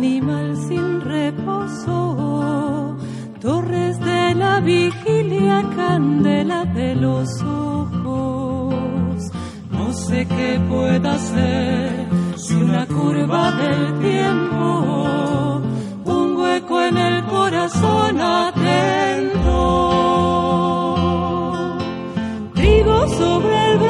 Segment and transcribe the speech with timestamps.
[0.00, 2.96] Animal sin reposo,
[3.38, 9.14] torres de la vigilia, candela de los ojos.
[9.70, 15.60] No sé qué pueda ser si una curva del tiempo,
[16.16, 19.58] un hueco en el corazón atento.
[22.54, 23.89] Trigo sobre el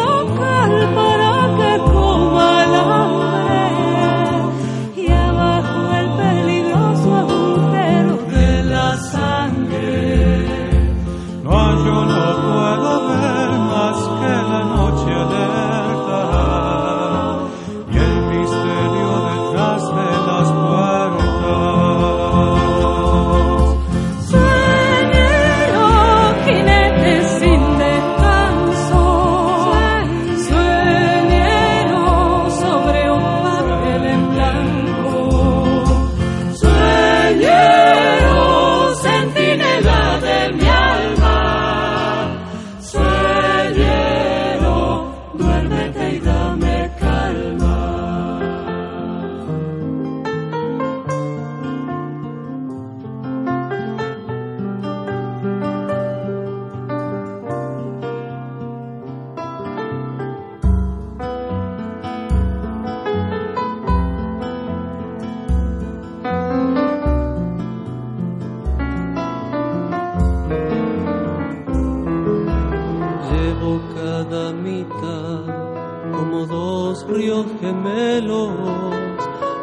[76.20, 78.50] como dos ríos gemelos.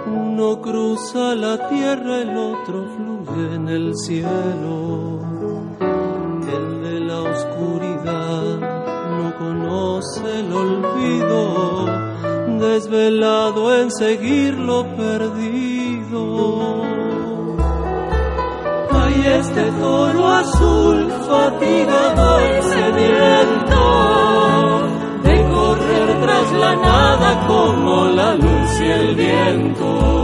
[0.07, 5.19] Uno cruza la tierra, el otro fluye en el cielo.
[6.57, 8.43] El de la oscuridad
[9.17, 11.85] no conoce el olvido,
[12.59, 16.81] desvelado en seguir lo perdido.
[18.99, 23.56] Hay este toro azul fatigado y sediento
[28.97, 30.16] el viento.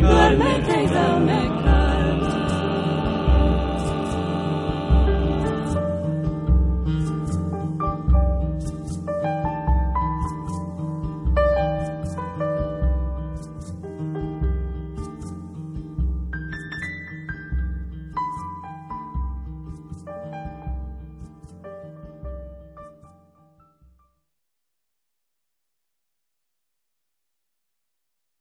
[0.00, 1.71] God, make things a